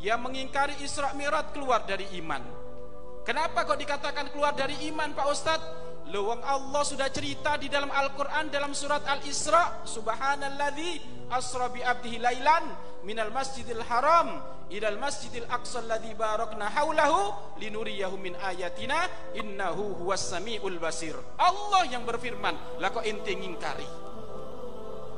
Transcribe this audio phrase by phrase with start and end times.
[0.00, 2.42] yang mengingkari Isra Mi'raj keluar dari iman.
[3.26, 5.70] Kenapa kok dikatakan keluar dari iman Pak Ustadz?
[6.06, 12.70] Lawang Allah sudah cerita di dalam Al-Quran dalam surat Al-Isra Subhanalladzi asra bi abdihi lailan
[13.02, 14.38] minal masjidil haram
[14.70, 22.06] ilal masjidil aqsa alladzi barakna haulahu linuriyahu min ayatina innahu huwas samiul basir Allah yang
[22.06, 23.86] berfirman lah kok ente ngingkari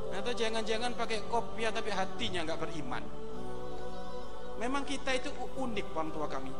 [0.09, 3.03] atau jangan-jangan pakai kopiah tapi hatinya nggak beriman
[4.59, 6.51] memang kita itu unik orang tua kami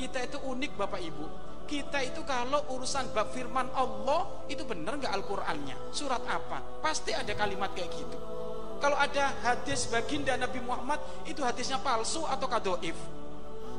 [0.00, 1.26] kita itu unik bapak ibu
[1.72, 5.94] kita itu kalau urusan bab firman Allah itu benar nggak Al-Qur'annya?
[5.94, 6.60] Surat apa?
[6.84, 8.18] Pasti ada kalimat kayak gitu.
[8.82, 12.98] Kalau ada hadis baginda Nabi Muhammad itu hadisnya palsu atau kadoif.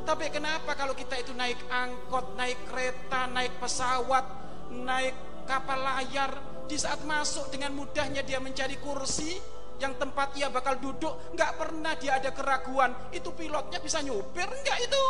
[0.09, 4.25] Tapi kenapa kalau kita itu naik angkot, naik kereta, naik pesawat,
[4.71, 6.31] naik kapal layar,
[6.67, 9.37] di saat masuk dengan mudahnya dia mencari kursi
[9.83, 12.95] yang tempat ia bakal duduk, nggak pernah dia ada keraguan.
[13.11, 15.05] Itu pilotnya bisa nyupir nggak itu?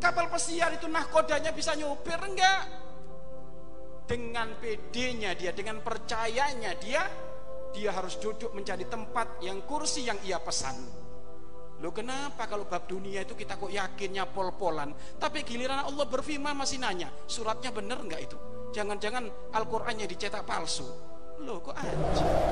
[0.00, 2.62] Kapal pesiar itu nahkodanya bisa nyupir enggak?
[4.08, 7.04] Dengan pedenya dia, dengan percayanya dia,
[7.76, 10.74] dia harus duduk mencari tempat yang kursi yang ia pesan.
[11.84, 16.80] Lo kenapa kalau bab dunia itu kita kok yakinnya pol-polan, tapi giliran Allah berfirman masih
[16.80, 18.36] nanya, suratnya bener enggak itu?
[18.72, 21.09] Jangan-jangan Al-Qur'annya dicetak palsu.
[21.46, 22.49] 露个案件。